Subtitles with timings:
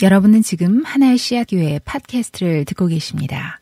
[0.00, 3.58] 여러분은 지금 하나의 씨앗 교회 팟캐스트를 듣고 계십니다.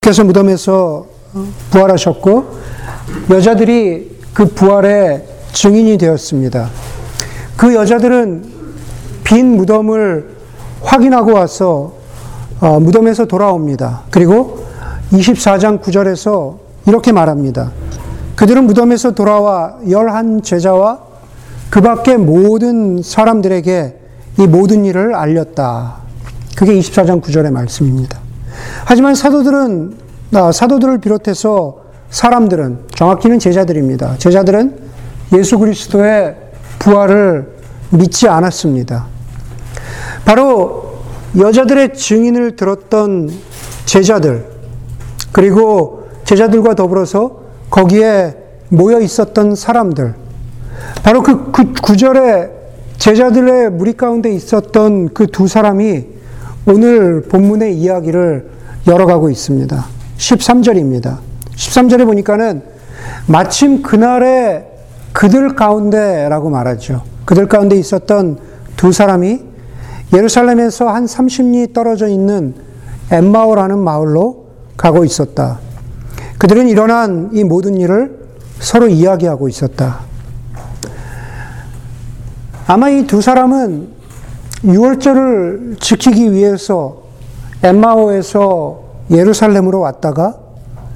[0.00, 1.06] 께서 무덤에서
[1.72, 2.58] 부활하셨고
[3.30, 6.70] 여자들이 그 부활의 증인이 되었습니다.
[7.56, 8.44] 그 여자들은
[9.24, 10.36] 빈 무덤을
[10.82, 11.94] 확인하고 와서
[12.60, 14.04] 어, 무덤에서 돌아옵니다.
[14.12, 14.64] 그리고
[15.10, 17.72] 24장 9절에서 이렇게 말합니다.
[18.36, 21.00] 그들은 무덤에서 돌아와 열한 제자와
[21.70, 24.01] 그 밖의 모든 사람들에게
[24.38, 25.96] 이 모든 일을 알렸다.
[26.56, 28.18] 그게 24장 9절의 말씀입니다.
[28.84, 29.94] 하지만 사도들은,
[30.34, 34.16] 아, 사도들을 비롯해서 사람들은, 정확히는 제자들입니다.
[34.18, 34.78] 제자들은
[35.34, 36.36] 예수 그리스도의
[36.78, 37.52] 부활을
[37.90, 39.06] 믿지 않았습니다.
[40.24, 41.00] 바로
[41.38, 43.30] 여자들의 증인을 들었던
[43.86, 44.46] 제자들,
[45.32, 48.36] 그리고 제자들과 더불어서 거기에
[48.68, 50.14] 모여 있었던 사람들,
[51.02, 52.61] 바로 그, 그 구절에
[53.02, 56.06] 제자들의 무리 가운데 있었던 그 두 사람이
[56.66, 58.48] 오늘 본문의 이야기를
[58.86, 59.84] 열어가고 있습니다.
[60.18, 61.18] 13절입니다.
[61.56, 62.62] 13절에 보니까는
[63.26, 64.68] 마침 그날에
[65.12, 67.02] 그들 가운데라고 말하죠.
[67.24, 68.38] 그들 가운데 있었던
[68.76, 69.40] 두 사람이
[70.14, 72.54] 예루살렘에서 한 30리 떨어져 있는
[73.10, 75.58] 엠마오라는 마을로 가고 있었다.
[76.38, 78.16] 그들은 일어난 이 모든 일을
[78.60, 80.11] 서로 이야기하고 있었다.
[82.66, 83.88] 아마 이 두 사람은
[84.64, 87.02] 6월절을 지키기 위해서
[87.62, 90.36] 엠마오에서 예루살렘으로 왔다가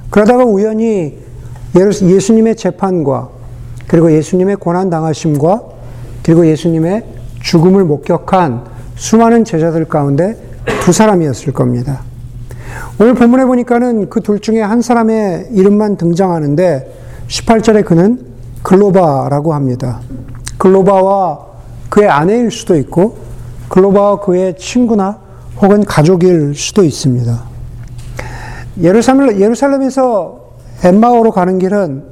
[0.09, 1.17] 그러다가 우연히
[1.75, 3.29] 예수님의 재판과
[3.87, 5.61] 그리고 예수님의 고난 당하심과
[6.23, 7.03] 그리고 예수님의
[7.41, 8.63] 죽음을 목격한
[8.95, 10.37] 수많은 제자들 가운데
[10.81, 12.01] 두 사람이었을 겁니다.
[12.99, 16.93] 오늘 본문에 보니까는 그 둘 중에 한 사람의 이름만 등장하는데
[17.27, 18.25] 18절에 그는
[18.63, 19.99] 글로바라고 합니다.
[20.57, 21.46] 글로바와
[21.89, 23.17] 그의 아내일 수도 있고
[23.69, 25.19] 글로바와 그의 친구나
[25.61, 27.43] 혹은 가족일 수도 있습니다.
[28.81, 30.39] 예루살렘, 예루살렘에서
[30.83, 32.03] 엠마오로 가는 길은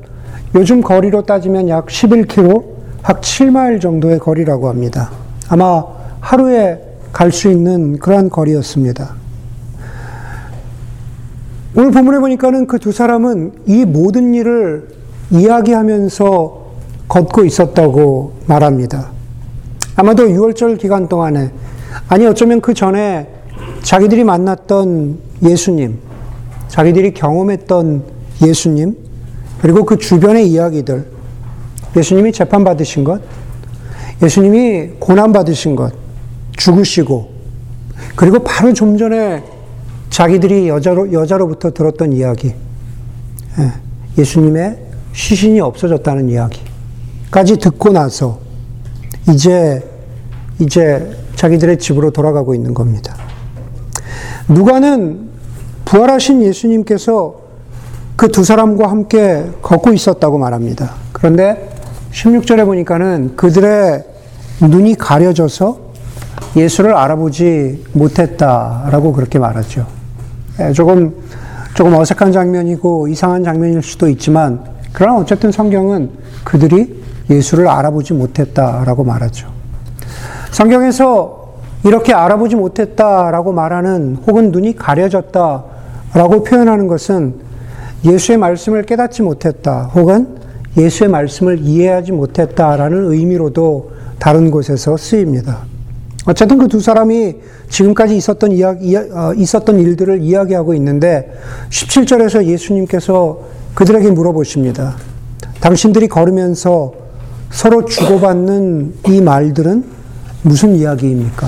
[0.56, 2.64] 요즘 거리로 따지면 약 11km,
[3.08, 5.12] 약 7마일 정도의 거리라고 합니다.
[5.50, 5.84] 아마
[6.22, 6.82] 하루에
[7.12, 9.14] 갈 수 있는 그러한 거리였습니다.
[11.78, 14.88] 오늘 본문에 보니까는 그 두 사람은 이 모든 일을
[15.32, 16.66] 이야기하면서
[17.08, 19.15] 걷고 있었다고 말합니다.
[19.96, 21.52] 아마도 6월절 기간 동안에,
[22.10, 23.28] 아니 어쩌면 그 전에
[23.82, 26.00] 자기들이 만났던 예수님,
[26.68, 28.04] 자기들이 경험했던
[28.44, 28.98] 예수님,
[29.62, 31.08] 그리고 그 주변의 이야기들,
[31.96, 33.22] 예수님이 재판받으신 것,
[34.22, 35.94] 예수님이 고난받으신 것,
[36.58, 37.32] 죽으시고,
[38.16, 39.44] 그리고 바로 좀 전에
[40.10, 42.54] 자기들이 여자로, 여자로부터 들었던 이야기,
[43.60, 43.72] 예,
[44.18, 44.78] 예수님의
[45.14, 48.45] 시신이 없어졌다는 이야기까지 듣고 나서
[49.30, 49.84] 이제,
[50.60, 53.16] 이제 자기들의 집으로 돌아가고 있는 겁니다.
[54.48, 55.30] 누가는
[55.86, 57.46] 부활하신 예수님께서
[58.16, 60.92] 그 두 사람과 함께 걷고 있었다고 말합니다.
[61.12, 61.70] 그런데
[62.12, 64.06] 16절에 보니까는 그들의
[64.62, 65.80] 눈이 가려져서
[66.56, 69.86] 예수를 알아보지 못했다라고 그렇게 말하죠.
[70.62, 71.14] 예, 조금,
[71.74, 76.12] 조금 어색한 장면이고 이상한 장면일 수도 있지만, 그러나 어쨌든 성경은
[76.46, 79.48] 그들이 예수를 알아보지 못했다라고 말하죠.
[80.52, 81.46] 성경에서
[81.84, 87.36] 이렇게 알아보지 못했다라고 말하는 혹은 눈이 가려졌다라고 표현하는 것은
[88.04, 90.38] 예수의 말씀을 깨닫지 못했다 혹은
[90.78, 95.60] 예수의 말씀을 이해하지 못했다라는 의미로도 다른 곳에서 쓰입니다.
[96.26, 97.36] 어쨌든 그 두 사람이
[97.70, 101.32] 지금까지 있었던 이야기, 어, 있었던 일들을 이야기하고 있는데
[101.70, 103.40] 17절에서 예수님께서
[103.76, 104.96] 그들에게 물어보십니다.
[105.60, 107.05] 당신들이 걸으면서
[107.56, 109.86] 서로 주고받는 이 말들은
[110.42, 111.48] 무슨 이야기입니까?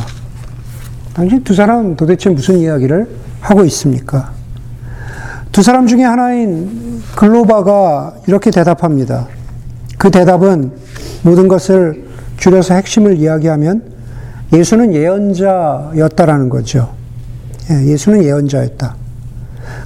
[1.14, 3.10] 당신 두 사람 도대체 무슨 이야기를
[3.42, 4.32] 하고 있습니까?
[5.52, 9.28] 두 사람 중에 하나인 글로바가 이렇게 대답합니다.
[9.98, 10.72] 그 대답은
[11.24, 12.08] 모든 것을
[12.38, 13.84] 줄여서 핵심을 이야기하면
[14.54, 16.94] 예수는 예언자였다라는 거죠.
[17.70, 18.96] 예, 예수는 예언자였다.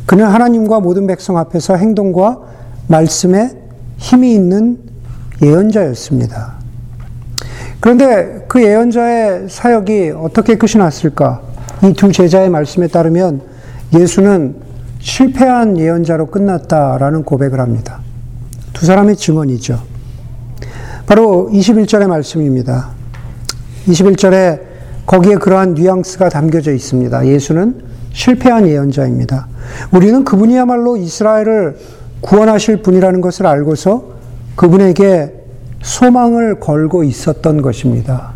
[0.05, 2.41] 그는 하나님과 모든 백성 앞에서 행동과
[2.85, 3.57] 말씀에
[3.97, 4.90] 힘이 있는
[5.41, 6.53] 예언자였습니다.
[7.79, 11.41] 그런데 그 예언자의 사역이 어떻게 끝이 났을까?
[11.83, 13.41] 이 두 제자의 말씀에 따르면
[13.93, 14.55] 예수는
[14.99, 18.01] 실패한 예언자로 끝났다라는 고백을 합니다.
[18.71, 19.81] 두 사람의 증언이죠.
[21.07, 22.89] 바로 21절의 말씀입니다.
[23.87, 24.61] 21절에
[25.07, 27.25] 거기에 그러한 뉘앙스가 담겨져 있습니다.
[27.25, 27.81] 예수는
[28.13, 29.47] 실패한 예언자입니다.
[29.91, 31.77] 우리는 그분이야말로 이스라엘을
[32.21, 34.20] 구원하실 분이라는 것을 알고서
[34.61, 35.33] 그분에게
[35.81, 38.33] 소망을 걸고 있었던 것입니다.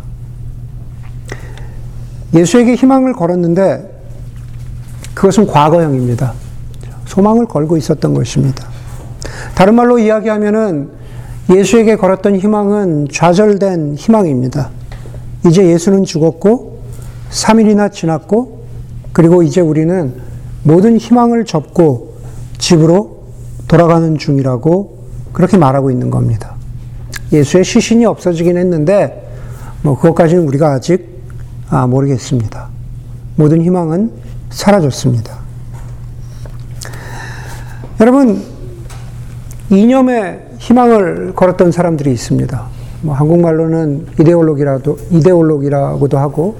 [2.34, 3.88] 예수에게 희망을 걸었는데
[5.14, 6.32] 그것은 과거형입니다.
[7.04, 8.66] 소망을 걸고 있었던 것입니다.
[9.54, 10.90] 다른 말로 이야기하면은
[11.54, 14.70] 예수에게 걸었던 희망은 좌절된 희망입니다.
[15.46, 16.80] 이제 예수는 죽었고
[17.30, 18.64] 3일이나 지났고
[19.12, 20.12] 그리고 이제 우리는
[20.64, 22.16] 모든 희망을 접고
[22.58, 23.26] 집으로
[23.68, 24.95] 돌아가는 중이라고
[25.36, 26.54] 그렇게 말하고 있는 겁니다.
[27.30, 29.22] 예수의 시신이 없어지긴 했는데
[29.82, 31.20] 뭐 그것까지는 우리가 아직
[31.68, 32.68] 아, 모르겠습니다.
[33.34, 34.12] 모든 희망은
[34.48, 35.36] 사라졌습니다.
[38.00, 38.42] 여러분
[39.68, 42.66] 이념에 희망을 걸었던 사람들이 있습니다.
[43.02, 46.56] 뭐 한국말로는 이데올로기라도 이데올로기라고도 하고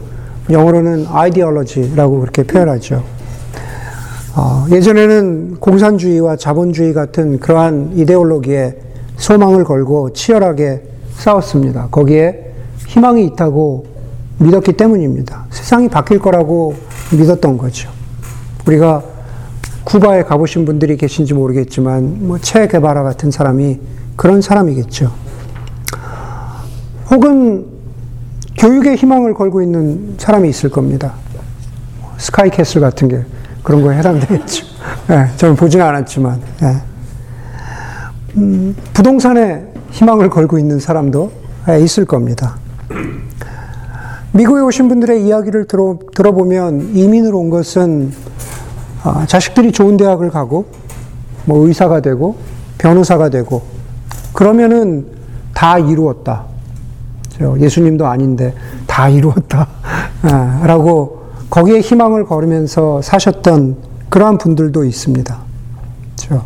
[0.50, 3.02] 영어로는 아이디올로지라고 그렇게 표현하죠.
[4.36, 8.76] 어, 예전에는 공산주의와 자본주의 같은 그러한 이데올로기에
[9.16, 10.82] 소망을 걸고 치열하게
[11.14, 11.88] 싸웠습니다.
[11.90, 12.52] 거기에
[12.86, 13.86] 희망이 있다고
[14.38, 15.46] 믿었기 때문입니다.
[15.48, 16.74] 세상이 바뀔 거라고
[17.12, 17.88] 믿었던 거죠.
[18.66, 19.02] 우리가
[19.84, 23.78] 쿠바에 가보신 분들이 계신지 모르겠지만, 뭐, 체 개바라 같은 사람이
[24.16, 25.10] 그런 사람이겠죠.
[27.10, 27.66] 혹은
[28.58, 31.14] 교육에 희망을 걸고 있는 사람이 있을 겁니다.
[32.18, 33.24] 스카이캐슬 같은 게
[33.66, 34.64] 그런 거에 해당되겠죠.
[35.08, 36.76] 네, 저는 보지는 않았지만, 네.
[38.36, 41.32] 음, 부동산에 희망을 걸고 있는 사람도
[41.82, 42.58] 있을 겁니다.
[44.30, 48.12] 미국에 오신 분들의 이야기를 들어, 들어보면 이민을 온 것은
[49.02, 50.66] 아, 자식들이 좋은 대학을 가고
[51.44, 52.36] 뭐 의사가 되고
[52.78, 53.62] 변호사가 되고
[54.32, 55.06] 그러면은
[55.52, 56.44] 다 이루었다.
[57.58, 58.54] 예수님도 아닌데
[58.86, 59.66] 다 이루었다.
[60.22, 63.76] 아, 라고 거기에 희망을 걸으면서 사셨던
[64.08, 65.38] 그러한 분들도 있습니다.
[66.16, 66.44] 그렇죠?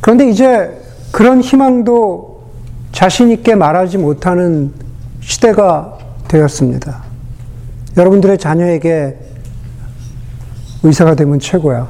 [0.00, 0.80] 그런데 이제
[1.12, 2.42] 그런 희망도
[2.92, 4.72] 자신있게 말하지 못하는
[5.20, 7.02] 시대가 되었습니다.
[7.96, 9.18] 여러분들의 자녀에게
[10.82, 11.88] 의사가 되면 최고야.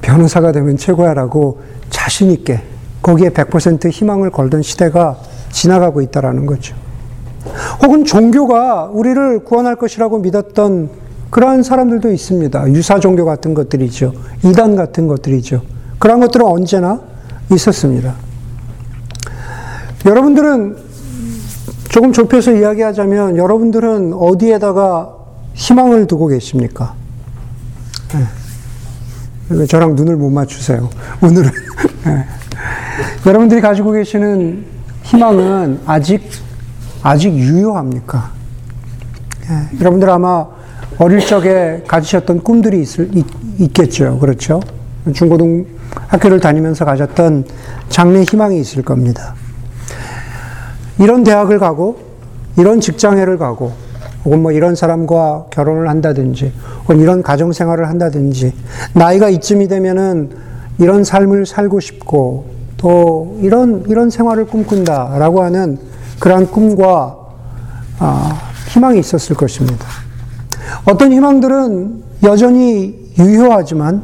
[0.00, 1.60] 변호사가 되면 최고야라고
[1.90, 2.62] 자신있게
[3.02, 5.18] 거기에 100% 희망을 걸던 시대가
[5.50, 6.74] 지나가고 있다라는 거죠.
[7.82, 11.03] 혹은 종교가 우리를 구원할 것이라고 믿었던
[11.34, 12.70] 그러한 사람들도 있습니다.
[12.74, 14.12] 유사 종교 같은 것들이죠.
[14.44, 15.62] 이단 같은 것들이죠.
[15.98, 17.00] 그런 것들은 언제나
[17.50, 18.14] 있었습니다.
[20.06, 20.76] 여러분들은
[21.88, 25.12] 조금 좁혀서 이야기하자면 여러분들은 어디에다가
[25.54, 26.94] 희망을 두고 계십니까?
[29.48, 29.66] 네.
[29.66, 30.88] 저랑 눈을 못 맞추세요.
[31.20, 31.50] 오늘은.
[32.06, 32.26] 네.
[33.26, 34.64] 여러분들이 가지고 계시는
[35.02, 36.30] 희망은 아직,
[37.02, 38.30] 아직 유효합니까?
[39.48, 39.78] 네.
[39.80, 40.53] 여러분들 아마
[40.98, 44.60] 어릴 적에 가지셨던 꿈들이 있을, 있, 겠죠 그렇죠?
[45.12, 45.66] 중고등
[46.08, 47.44] 학교를 다니면서 가졌던
[47.88, 49.34] 장래 희망이 있을 겁니다.
[50.98, 51.98] 이런 대학을 가고,
[52.56, 53.72] 이런 직장회를 가고,
[54.24, 56.52] 혹은 뭐 이런 사람과 결혼을 한다든지,
[56.82, 58.54] 혹은 이런 가정 생활을 한다든지,
[58.94, 60.30] 나이가 이쯤이 되면은
[60.78, 62.46] 이런 삶을 살고 싶고,
[62.76, 65.78] 또 이런, 이런 생활을 꿈꾼다라고 하는
[66.20, 67.16] 그러한 꿈과
[67.98, 69.86] 아, 희망이 있었을 것입니다.
[70.84, 74.02] 어떤 희망들은 여전히 유효하지만,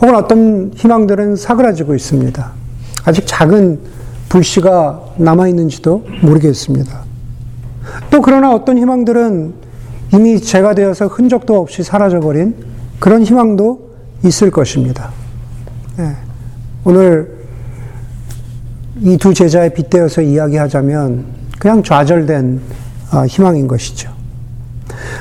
[0.00, 2.52] 혹은 어떤 희망들은 사그라지고 있습니다.
[3.04, 3.78] 아직 작은
[4.28, 7.04] 불씨가 남아있는지도 모르겠습니다.
[8.10, 9.54] 또 그러나 어떤 희망들은
[10.14, 12.56] 이미 죄가 되어서 흔적도 없이 사라져버린
[12.98, 13.90] 그런 희망도
[14.24, 15.10] 있을 것입니다.
[15.96, 16.16] 네.
[16.84, 17.34] 오늘
[19.02, 21.24] 이 두 제자에 빗대어서 이야기하자면
[21.58, 22.60] 그냥 좌절된
[23.10, 24.10] 아, 희망인 것이죠.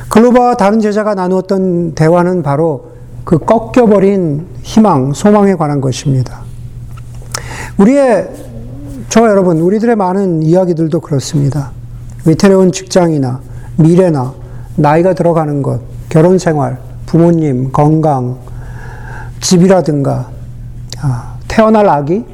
[0.09, 2.91] 글로바와 다른 제자가 나누었던 대화는 바로
[3.23, 6.41] 그 꺾여버린 희망, 소망에 관한 것입니다.
[7.77, 8.29] 우리의,
[9.09, 11.71] 저 여러분, 우리들의 많은 이야기들도 그렇습니다.
[12.25, 13.41] 위태로운 직장이나
[13.77, 14.33] 미래나
[14.75, 18.37] 나이가 들어가는 것, 결혼 생활, 부모님, 건강,
[19.41, 20.29] 집이라든가,
[21.01, 22.25] 아, 태어날 아기,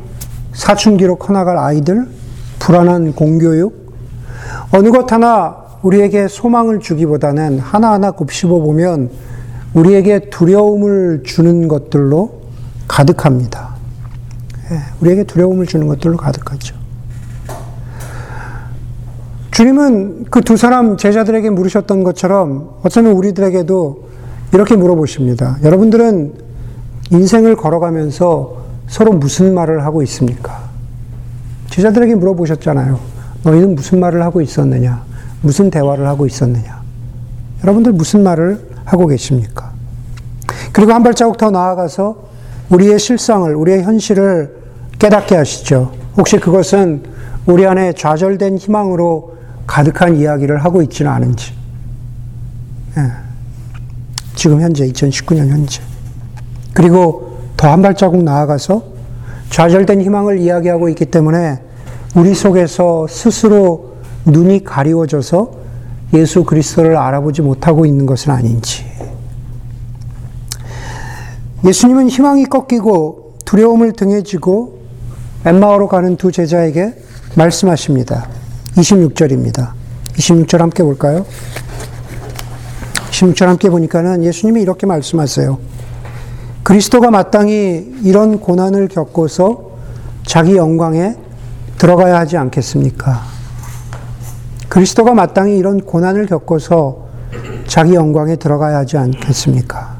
[0.53, 2.07] 사춘기로 커나갈 아이들,
[2.59, 3.93] 불안한 공교육,
[4.71, 9.09] 어느 것 하나 우리에게 소망을 주기보다는 하나하나 곱씹어 보면
[9.73, 12.41] 우리에게 두려움을 주는 것들로
[12.87, 13.75] 가득합니다.
[14.71, 16.75] 예, 우리에게 두려움을 주는 것들로 가득하죠.
[19.51, 24.09] 주님은 그 두 사람 제자들에게 물으셨던 것처럼 어쩌면 우리들에게도
[24.53, 25.57] 이렇게 물어보십니다.
[25.63, 26.33] 여러분들은
[27.11, 28.57] 인생을 걸어가면서
[28.87, 30.69] 서로 무슨 말을 하고 있습니까?
[31.69, 32.99] 제자들에게 물어보셨잖아요.
[33.43, 35.03] 너희는 무슨 말을 하고 있었느냐?
[35.41, 36.81] 무슨 대화를 하고 있었느냐?
[37.63, 39.71] 여러분들 무슨 말을 하고 계십니까?
[40.71, 42.29] 그리고 한 발자국 더 나아가서
[42.69, 44.57] 우리의 실상을, 우리의 현실을
[44.99, 45.91] 깨닫게 하시죠.
[46.17, 47.03] 혹시 그것은
[47.45, 51.53] 우리 안에 좌절된 희망으로 가득한 이야기를 하고 있지는 않은지.
[52.97, 53.11] 예.
[54.35, 55.81] 지금 현재 2019년 현재.
[56.73, 58.83] 그리고 더 한 발자국 나아가서
[59.49, 61.59] 좌절된 희망을 이야기하고 있기 때문에
[62.15, 63.88] 우리 속에서 스스로
[64.25, 65.51] 눈이 가리워져서
[66.13, 68.85] 예수 그리스도를 알아보지 못하고 있는 것은 아닌지.
[71.65, 74.79] 예수님은 희망이 꺾이고 두려움을 등에 지고
[75.45, 76.95] 엠마오로 가는 두 제자에게
[77.35, 78.27] 말씀하십니다.
[78.75, 79.71] 26절입니다.
[80.13, 81.25] 26절 함께 볼까요?
[83.11, 85.57] 26절 함께 보니까는 예수님이 이렇게 말씀하세요.
[86.63, 89.71] 그리스도가 마땅히 이런 고난을 겪고서
[90.25, 91.15] 자기 영광에
[91.77, 93.38] 들어가야 하지 않겠습니까?
[94.69, 97.07] 그리스도가 마땅히 이런 고난을 겪어서
[97.67, 99.97] 자기 영광에 들어가야 하지 않겠습니까?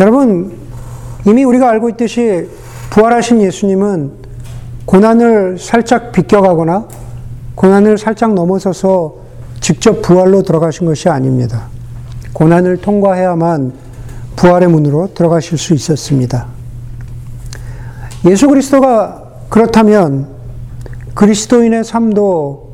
[0.00, 0.58] 여러분,
[1.26, 2.48] 이미 우리가 알고 있듯이
[2.90, 4.12] 부활하신 예수님은
[4.84, 6.86] 고난을 살짝 비껴가거나
[7.54, 9.14] 고난을 살짝 넘어서서
[9.60, 11.68] 직접 부활로 들어가신 것이 아닙니다.
[12.32, 13.72] 고난을 통과해야만
[14.36, 16.46] 부활의 문으로 들어가실 수 있었습니다.
[18.26, 20.28] 예수 그리스도가 그렇다면
[21.14, 22.72] 그리스도인의 삶도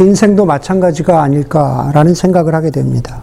[0.00, 3.22] 인생도 마찬가지가 아닐까라는 생각을 하게 됩니다.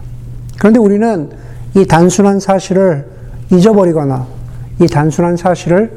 [0.58, 1.30] 그런데 우리는
[1.74, 3.06] 이 단순한 사실을
[3.52, 4.26] 잊어버리거나
[4.80, 5.92] 이 단순한 사실을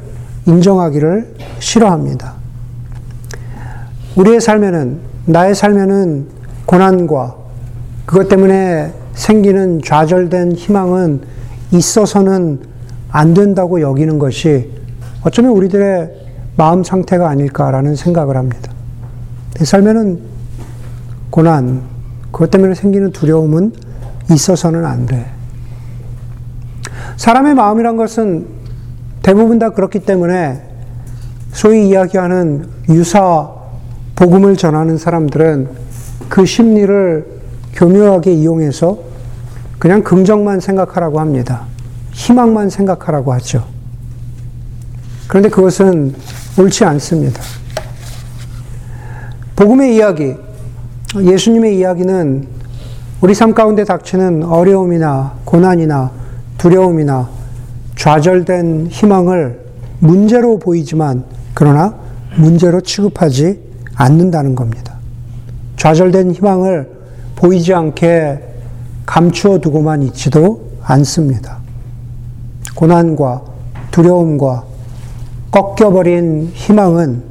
[0.46, 2.34] 인정하기를 싫어합니다.
[4.16, 6.28] 우리의 삶에는, 나의 삶에는
[6.66, 7.36] 고난과
[8.06, 11.22] 그것 때문에 생기는 좌절된 희망은
[11.72, 12.60] 있어서는
[13.12, 14.72] 안 된다고 여기는 것이
[15.24, 16.29] 어쩌면 우리들의
[16.60, 18.70] 마음 상태가 아닐까라는 생각을 합니다.
[19.54, 20.20] 내 삶에는
[21.30, 21.84] 고난,
[22.34, 23.72] 그것 때문에 생기는 두려움은
[24.30, 25.26] 있어서는 안 돼.
[27.16, 28.46] 사람의 마음이란 것은
[29.24, 30.62] 대부분 다 그렇기 때문에
[31.54, 33.52] 소위 이야기하는 유사
[34.18, 35.70] 복음을 전하는 사람들은
[36.28, 37.26] 그 심리를
[37.72, 38.98] 교묘하게 이용해서
[39.80, 41.62] 그냥 긍정만 생각하라고 합니다.
[42.12, 43.64] 희망만 생각하라고 하죠.
[45.30, 46.16] 그런데 그것은
[46.58, 47.42] 옳지 않습니다.
[49.56, 50.36] 복음의 이야기,
[51.16, 52.48] 예수님의 이야기는
[53.22, 56.12] 우리 삶 가운데 닥치는 어려움이나 고난이나
[56.58, 57.30] 두려움이나
[57.96, 59.60] 좌절된 희망을
[60.00, 61.96] 문제로 보이지만 그러나
[62.38, 63.60] 문제로 취급하지
[63.96, 64.96] 않는다는 겁니다.
[65.76, 66.90] 좌절된 희망을
[67.36, 68.44] 보이지 않게
[69.06, 71.58] 감추어 두고만 있지도 않습니다.
[72.76, 73.42] 고난과
[73.92, 74.69] 두려움과
[75.52, 77.24] 꺾여버린 희망은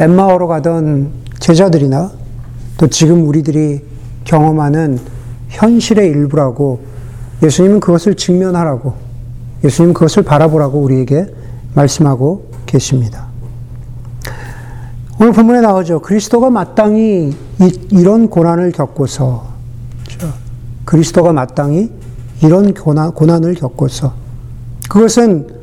[0.00, 2.10] 엠마오로 가던 제자들이나
[2.78, 3.82] 또 지금 우리들이
[4.24, 4.98] 경험하는
[5.48, 6.80] 현실의 일부라고
[7.42, 8.94] 예수님은 그것을 직면하라고
[9.64, 11.26] 예수님은 그것을 바라보라고 우리에게
[11.74, 13.26] 말씀하고 계십니다.
[15.20, 16.00] 오늘 본문에 나오죠.
[16.00, 19.52] 그리스도가 마땅히 이, 런 고난을 겪고서
[20.06, 20.32] 그렇죠?
[20.84, 21.90] 그리스도가 마땅히
[22.42, 24.14] 이런 고난, 고난을 겪고서
[24.88, 25.61] 그것은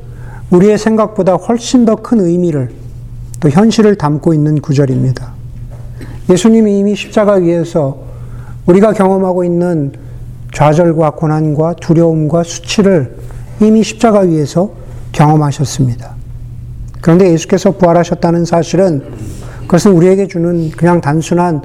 [0.52, 2.72] 우리의 생각보다 훨씬 더 큰 의미를
[3.40, 5.34] 또 현실을 담고 있는 구절입니다.
[6.30, 7.98] 예수님이 이미 십자가 위에서
[8.66, 9.94] 우리가 경험하고 있는
[10.54, 13.16] 좌절과 고난과 두려움과 수치를
[13.62, 14.72] 이미 십자가 위에서
[15.12, 16.16] 경험하셨습니다.
[17.02, 19.04] 그런데 예수께서 부활하셨다는 사실은
[19.62, 21.62] 그것은 우리에게 주는 그냥 단순한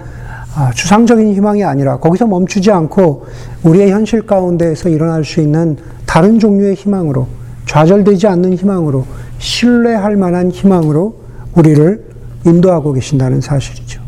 [0.57, 3.26] 아, 추상적인 희망이 아니라 거기서 멈추지 않고
[3.64, 5.76] 우리의 현실 가운데에서 일어날 수 있는
[6.07, 7.26] 다른 종류의 희망으로
[7.66, 9.06] 좌절되지 않는 희망으로
[9.38, 11.16] 신뢰할 만한 희망으로
[11.54, 12.04] 우리를
[12.47, 14.02] 인도하고 계신다는 사실이죠.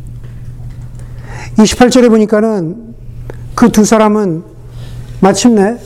[1.57, 2.95] 28절에 보니까는
[3.55, 4.43] 그 두 사람은
[5.21, 5.79] 마침내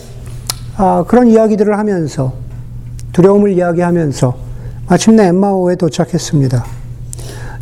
[0.76, 2.32] 아, 그런 이야기들을 하면서
[3.12, 4.36] 두려움을 이야기하면서
[4.88, 6.64] 마침내 엠마오에 도착했습니다.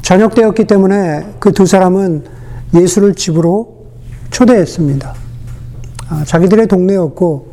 [0.03, 2.25] 저녁 때였기 때문에 그 두 사람은
[2.75, 3.87] 예수를 집으로
[4.31, 5.15] 초대했습니다.
[6.09, 7.48] 아, 자기들의 동네였고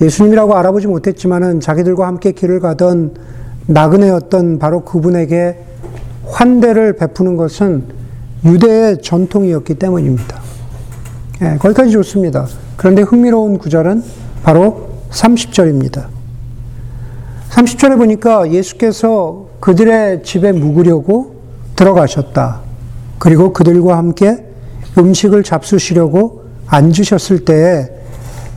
[0.00, 3.14] 예수님이라고 알아보지 못했지만은 자기들과 함께 길을 가던
[3.66, 5.58] 나그네였던 바로 그분에게
[6.26, 7.84] 환대를 베푸는 것은
[8.44, 10.40] 유대의 전통이었기 때문입니다.
[11.42, 12.46] 예, 거기까지 좋습니다.
[12.76, 14.02] 그런데 흥미로운 구절은
[14.42, 16.06] 바로 30절입니다.
[17.50, 21.36] 30절에 보니까 예수께서 그들의 집에 묵으려고
[21.74, 22.60] 들어가셨다.
[23.18, 24.44] 그리고 그들과 함께
[24.96, 27.97] 음식을 잡수시려고 앉으셨을 때에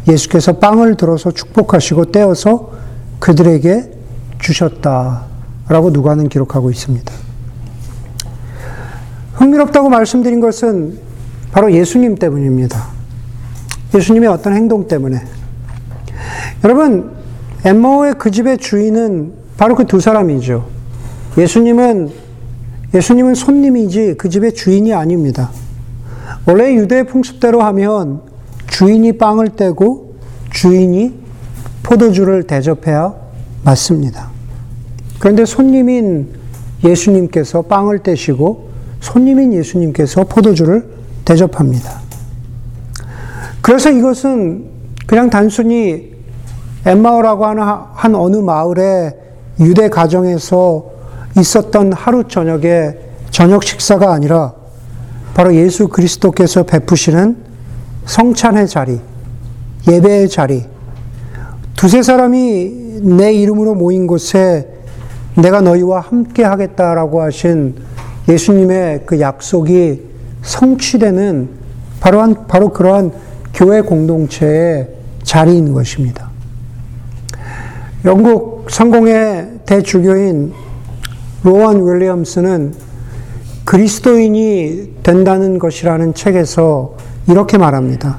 [0.08, 2.72] 예수께서 빵을 들어서 축복하시고 떼어서
[3.20, 3.92] 그들에게
[4.40, 5.26] 주셨다.
[5.68, 7.14] 라고 누가는 기록하고 있습니다.
[9.36, 11.00] 흥미롭다고 말씀드린 것은
[11.52, 12.88] 바로 예수님 때문입니다.
[13.96, 15.22] 예수님의 어떤 행동 때문에.
[16.64, 17.12] 여러분,
[17.64, 20.68] 엠마오의 그 집의 주인은 바로 그 두 사람이죠.
[21.38, 22.12] 예수님은,
[22.94, 25.52] 예수님은 손님이지 그 집의 주인이 아닙니다.
[26.46, 28.22] 원래 유대 풍습대로 하면
[28.72, 30.16] 주인이 빵을 떼고
[30.50, 31.14] 주인이
[31.84, 33.14] 포도주를 대접해야
[33.64, 34.30] 맞습니다.
[35.20, 36.34] 그런데 손님인
[36.84, 38.70] 예수님께서 빵을 떼시고
[39.02, 40.90] 손님인 예수님께서 포도주를
[41.26, 42.02] 대접합니다.
[43.62, 44.66] 그래서 이것은
[45.06, 46.16] 그냥 단순히
[46.86, 49.14] 엠마오라고 하는 한 어느 마을의
[49.60, 50.90] 유대 가정에서
[51.38, 52.98] 있었던 하루 저녁의
[53.30, 54.54] 저녁 식사가 아니라
[55.34, 57.51] 바로 예수 그리스도께서 베푸시는
[58.06, 59.00] 성찬의 자리,
[59.90, 60.66] 예배의 자리,
[61.76, 64.68] 두세 사람이 내 이름으로 모인 곳에
[65.36, 67.76] 내가 너희와 함께 하겠다라고 하신
[68.30, 70.02] 예수님의 그 약속이
[70.42, 71.50] 성취되는
[72.00, 73.12] 바로 한, 바로 그러한
[73.54, 74.90] 교회 공동체의
[75.24, 76.30] 자리인 것입니다.
[78.06, 80.54] 영국 성공의 대주교인
[81.44, 82.74] 로원 윌리엄스는
[83.66, 86.96] 그리스도인이 된다는 것이라는 책에서
[87.28, 88.18] 이렇게 말합니다.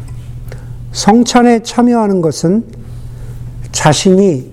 [0.92, 2.64] 성찬에 참여하는 것은
[3.72, 4.52] 자신이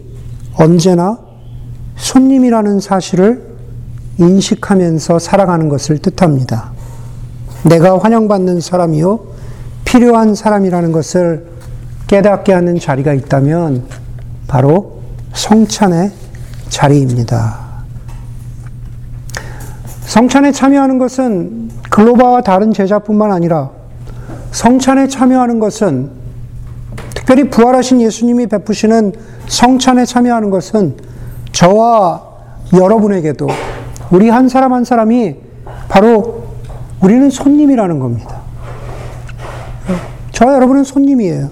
[0.56, 1.18] 언제나
[1.98, 3.50] 손님이라는 사실을
[4.18, 6.72] 인식하면서 살아가는 것을 뜻합니다.
[7.64, 9.20] 내가 환영받는 사람이요,
[9.86, 11.48] 필요한 사람이라는 것을
[12.08, 13.86] 깨닫게 하는 자리가 있다면
[14.48, 15.02] 바로
[15.34, 16.12] 성찬의
[16.70, 17.70] 자리입니다.
[20.02, 23.70] 성찬에 참여하는 것은 글로바와 다른 제자뿐만 아니라
[24.52, 26.12] 성찬에 참여하는 것은
[27.14, 29.14] 특별히 부활하신 예수님이 베푸시는
[29.48, 30.98] 성찬에 참여하는 것은
[31.52, 32.24] 저와
[32.74, 33.48] 여러분에게도
[34.12, 35.36] 우리 한 사람 한 사람이
[35.90, 36.46] 바로
[37.02, 38.40] 우리는 손님이라는 겁니다.
[40.32, 41.50] 저와 여러분은 손님이에요.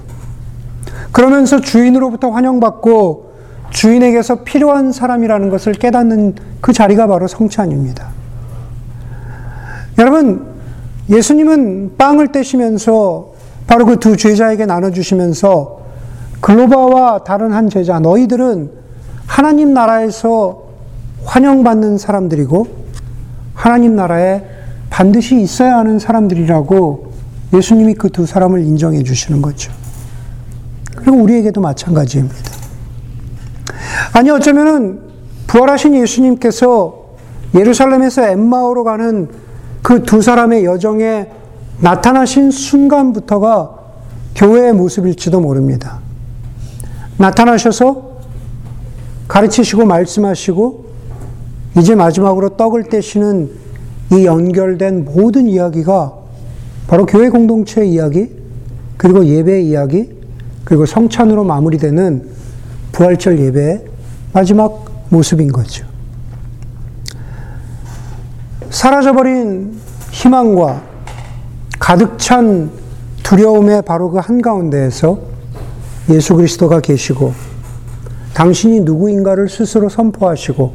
[1.11, 3.33] 그러면서 주인으로부터 환영받고
[3.69, 8.07] 주인에게서 필요한 사람이라는 것을 깨닫는 그 자리가 바로 성찬입니다.
[9.99, 10.56] 여러분,
[11.09, 13.33] 예수님은 빵을 떼시면서
[13.65, 15.79] 바로 그 두 제자에게 나눠주시면서
[16.41, 18.71] 글로바와 다른 한 제자, 너희들은
[19.25, 20.63] 하나님 나라에서
[21.25, 22.67] 환영받는 사람들이고
[23.53, 24.43] 하나님 나라에
[24.89, 27.11] 반드시 있어야 하는 사람들이라고
[27.53, 29.71] 예수님이 그 두 사람을 인정해 주시는 거죠.
[30.95, 32.35] 그리고 우리에게도 마찬가지입니다.
[34.13, 35.01] 아니, 어쩌면은
[35.47, 37.05] 부활하신 예수님께서
[37.55, 39.29] 예루살렘에서 엠마오로 가는
[39.81, 41.27] 그 두 사람의 여정에
[41.79, 43.77] 나타나신 순간부터가
[44.35, 45.99] 교회의 모습일지도 모릅니다.
[47.17, 48.17] 나타나셔서
[49.27, 50.85] 가르치시고 말씀하시고
[51.77, 53.49] 이제 마지막으로 떡을 떼시는
[54.13, 56.13] 이 연결된 모든 이야기가
[56.87, 58.29] 바로 교회 공동체의 이야기,
[58.95, 60.09] 그리고 예배의 이야기,
[60.63, 62.29] 그리고 성찬으로 마무리되는
[62.93, 63.85] 부활절 예배의
[64.33, 65.85] 마지막 모습인 거죠.
[68.69, 69.79] 사라져버린
[70.11, 70.81] 희망과
[71.79, 72.69] 가득 찬
[73.23, 75.19] 두려움의 바로 그 한가운데에서
[76.09, 77.33] 예수 그리스도가 계시고
[78.33, 80.73] 당신이 누구인가를 스스로 선포하시고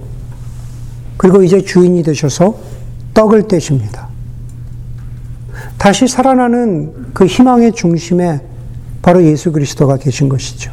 [1.17, 2.57] 그리고 이제 주인이 되셔서
[3.15, 4.09] 떡을 떼십니다.
[5.79, 8.41] 다시 살아나는 그 희망의 중심에
[9.01, 10.73] 바로 예수 그리스도가 계신 것이죠.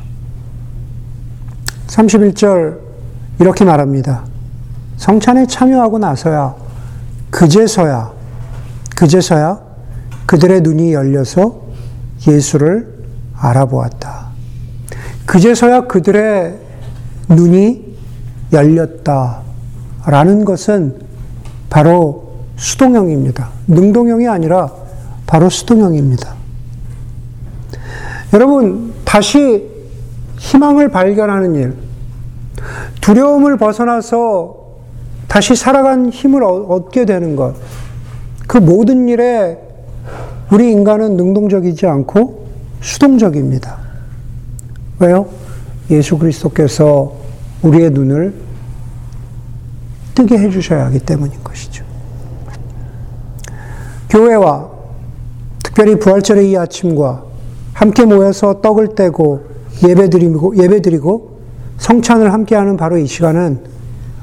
[1.88, 2.79] 31절
[3.39, 4.23] 이렇게 말합니다.
[4.97, 6.68] 성찬에 참여하고 나서야
[7.29, 8.11] 그제서야
[8.95, 9.59] 그제서야
[10.25, 11.61] 그들의 눈이 열려서
[12.27, 12.99] 예수를
[13.35, 14.27] 알아보았다.
[15.25, 16.59] 그제서야 그들의
[17.29, 17.97] 눈이
[18.51, 19.41] 열렸다
[20.05, 21.01] 라는 것은
[21.69, 23.49] 바로 수동형입니다.
[23.67, 24.71] 능동형이 아니라
[25.25, 26.33] 바로 수동형입니다.
[28.33, 29.67] 여러분, 다시
[30.37, 31.75] 희망을 발견하는 일,
[33.01, 34.59] 두려움을 벗어나서
[35.29, 37.53] 다시 살아간 힘을 얻게 되는 것,
[38.47, 39.59] 그 모든 일에
[40.51, 42.47] 우리 인간은 능동적이지 않고
[42.81, 43.77] 수동적입니다.
[44.99, 45.27] 왜요?
[45.91, 47.13] 예수 그리스도께서
[47.61, 48.33] 우리의 눈을
[50.15, 51.85] 뜨게 해주셔야 하기 때문인 것이죠.
[54.09, 54.67] 교회와
[55.63, 57.23] 특별히 부활절의 이 아침과
[57.73, 59.45] 함께 모여서 떡을 떼고
[59.87, 61.39] 예배드리고, 예배드리고
[61.77, 63.78] 성찬을 함께하는 바로 이 시간은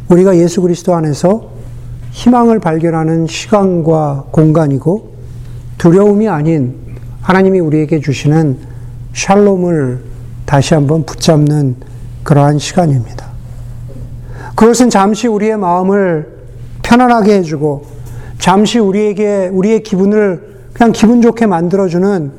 [0.09, 1.51] 우리가 예수 그리스도 안에서
[2.13, 5.15] 희망을 발견하는 시간과 공간이고
[5.79, 6.77] 두려움이 아닌
[7.23, 8.59] 하나님이 우리에게 주시는
[9.15, 10.01] 샬롬을
[10.47, 11.77] 다시 한번 붙잡는
[12.23, 13.27] 그러한 시간입니다.
[14.55, 16.37] 그것은 잠시 우리의 마음을
[16.83, 17.87] 편안하게 해주고
[18.39, 22.33] 잠시 우리에게 우리의 기분을 그냥 기분 좋게 만들어주는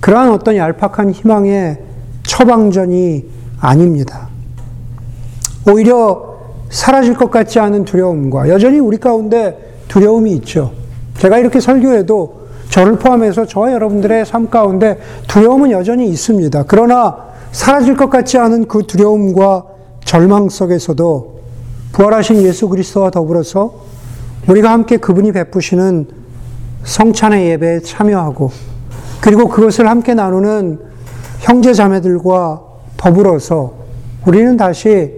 [0.00, 1.78] 그러한 어떤 얄팍한 희망의
[2.22, 3.24] 처방전이
[3.60, 4.28] 아닙니다.
[5.68, 6.31] 오히려
[6.72, 10.72] 사라질 것 같지 않은 두려움과 여전히 우리 가운데 두려움이 있죠.
[11.18, 16.64] 제가 이렇게 설교해도 저를 포함해서 저와 여러분들의 삶 가운데 두려움은 여전히 있습니다.
[16.66, 19.66] 그러나 사라질 것 같지 않은 그 두려움과
[20.06, 21.40] 절망 속에서도
[21.92, 23.74] 부활하신 예수 그리스도와 더불어서
[24.48, 26.08] 우리가 함께 그분이 베푸시는
[26.84, 28.50] 성찬의 예배에 참여하고
[29.20, 30.80] 그리고 그것을 함께 나누는
[31.40, 32.62] 형제 자매들과
[32.96, 33.74] 더불어서
[34.26, 35.12] 우리는 다시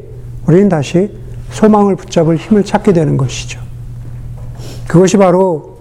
[0.49, 1.24] 우리는 다시
[1.55, 3.61] 소망을 붙잡을 힘을 찾게 되는 것이죠.
[4.89, 5.79] 그것이 바로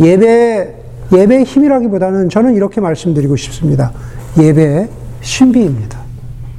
[0.00, 0.74] 예배
[1.12, 3.92] 예배의 힘이라기보다는 저는 이렇게 말씀드리고 싶습니다.
[4.38, 4.88] 예배의
[5.20, 5.98] 신비입니다.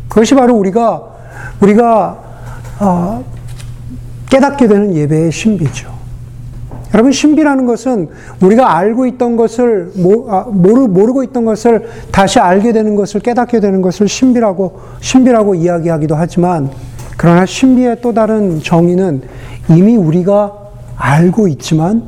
[0.08, 1.04] 그것이 바로 우리가
[1.62, 2.24] 우리가
[2.80, 3.24] 어,
[4.30, 6.00] 깨닫게 되는 예배의 신비죠.
[6.94, 8.10] 여러분 신비라는 것은
[8.42, 9.92] 우리가 알고 있던 것을
[10.30, 16.16] 아, 모르, 모르고 있던 것을 다시 알게 되는 것을 깨닫게 되는 것을 신비라고 신비라고 이야기하기도
[16.16, 16.72] 하지만
[17.20, 19.24] 그러나 신비의 또 다른 정의는
[19.68, 20.54] 이미 우리가
[20.96, 22.02] 알고 있지만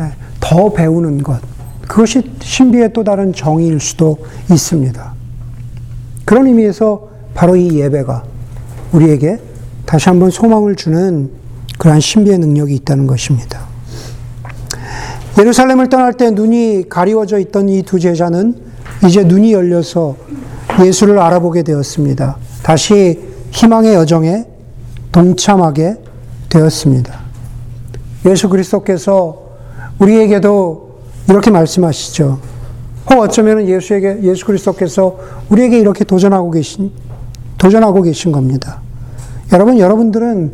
[0.00, 1.40] 예, 더 배우는 것
[1.86, 4.18] 그것이 신비의 또 다른 정의일 수도
[4.50, 5.12] 있습니다.
[6.24, 8.24] 그런 의미에서 바로 이 예배가
[8.90, 9.38] 우리에게
[9.86, 11.30] 다시 한번 소망을 주는
[11.78, 13.60] 그러한 신비의 능력이 있다는 것입니다.
[15.38, 18.56] 예루살렘을 떠날 때 눈이 가리워져 있던 이 두 제자는
[19.06, 20.16] 이제 눈이 열려서
[20.84, 22.38] 예수를 알아보게 되었습니다.
[22.64, 24.46] 다시 희망의 여정에
[25.12, 25.96] 동참하게
[26.48, 27.20] 되었습니다.
[28.26, 29.42] 예수 그리스도께서
[29.98, 32.38] 우리에게도 이렇게 말씀하시죠.
[33.10, 35.18] 혹 어쩌면 예수에게 예수 그리스도께서
[35.50, 36.92] 우리에게 이렇게 도전하고 계신
[37.58, 38.80] 도전하고 계신 겁니다.
[39.52, 40.52] 여러분 여러분들은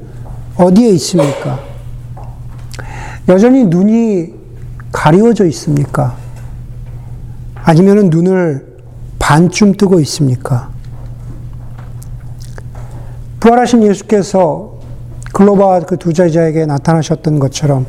[0.56, 1.60] 어디에 있습니까?
[3.28, 4.34] 여전히 눈이
[4.90, 6.16] 가리워져 있습니까?
[7.54, 8.66] 아니면 눈을
[9.18, 10.70] 반쯤 뜨고 있습니까?
[13.40, 14.78] 부활하신 예수께서
[15.32, 17.86] 글로바 그 두 제자에게 나타나셨던 것처럼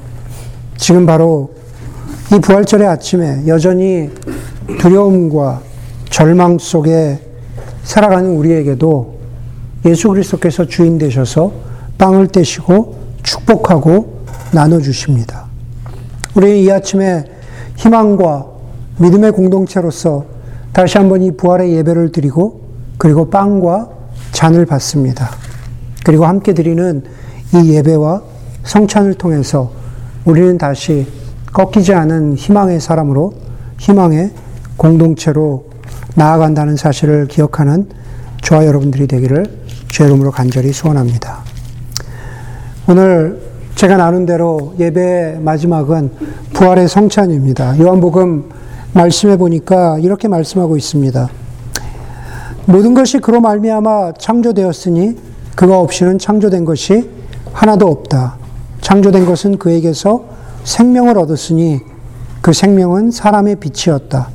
[0.77, 1.51] 지금 바로
[2.33, 4.11] 이 부활절의 아침에 여전히
[4.79, 5.61] 두려움과
[6.09, 7.19] 절망 속에
[7.83, 9.17] 살아가는 우리에게도
[9.85, 11.51] 예수 그리스도께서 주인 되셔서
[11.97, 14.19] 빵을 떼시고 축복하고
[14.51, 15.45] 나눠주십니다.
[16.35, 17.25] 우리 이 아침에
[17.77, 18.45] 희망과
[18.99, 20.25] 믿음의 공동체로서
[20.73, 22.61] 다시 한번 이 부활의 예배를 드리고
[22.97, 23.98] 그리고 빵과
[24.39, 25.31] 잔을 받습니다.
[26.05, 27.03] 그리고 함께 드리는
[27.53, 28.21] 이 예배와
[28.63, 29.69] 성찬을 통해서
[30.23, 31.05] 우리는 다시
[31.51, 33.33] 꺾이지 않은 희망의 사람으로
[33.79, 34.31] 희망의
[34.77, 35.65] 공동체로
[36.15, 37.89] 나아간다는 사실을 기억하는
[38.41, 39.45] 저와 여러분들이 되기를
[39.89, 41.39] 주의 이름으로 간절히 소원합니다.
[42.87, 43.41] 오늘
[43.75, 46.11] 제가 나눈 대로 예배의 마지막은
[46.53, 47.77] 부활의 성찬입니다.
[47.77, 48.49] 요한복음
[48.93, 51.29] 말씀해 보니까 이렇게 말씀하고 있습니다.
[52.69, 55.17] 모든 것이 그로 말미암아 창조되었으니
[55.55, 57.09] 그가 없이는 창조된 것이
[57.51, 58.37] 하나도 없다.
[58.81, 60.25] 창조된 것은 그에게서
[60.65, 61.79] 생명을 얻었으니
[62.41, 64.29] 그 생명은 사람의 빛이었다.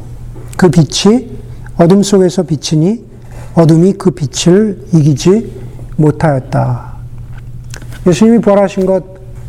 [0.56, 1.30] 그 빛이
[1.76, 3.04] 어둠 속에서 비치니
[3.54, 5.52] 어둠이 그 빛을 이기지
[5.96, 6.92] 못하였다.
[8.04, 9.04] 예수님이 부활하신 것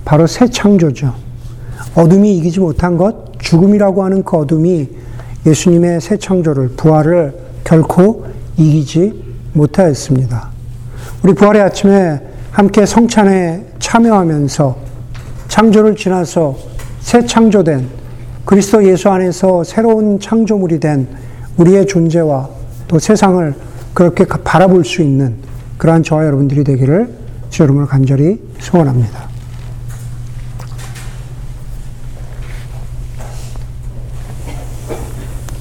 [0.06, 1.12] 바로 새 창조죠.
[1.96, 4.90] 어둠이 이기지 못한 것, 죽음이라고 하는 그 어둠이
[5.44, 10.50] 예수님의 새 창조를, 부활을 결코 이기지 못하였습니다.
[11.24, 12.20] 우리 부활의 아침에
[12.52, 14.78] 함께 성찬에 참여하면서
[15.48, 16.58] 창조를 지나서
[17.02, 17.88] 새 창조된
[18.46, 21.08] 그리스도 예수 안에서 새로운 창조물이 된
[21.58, 22.50] 우리의 존재와
[22.88, 23.54] 또 세상을
[23.94, 25.36] 그렇게 바라볼 수 있는
[25.78, 27.10] 그러한 저와 여러분들이 되기를
[27.50, 29.35] 주 여러분을 간절히 소원합니다.